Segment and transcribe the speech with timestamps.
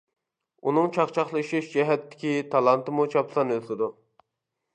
[0.69, 3.93] ئۇنىڭ چاقچاقلىشىش جەھەتتىكى، تالانتىمۇ چاپسان ئۆسىدۇ.